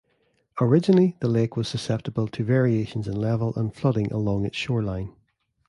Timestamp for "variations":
2.43-3.07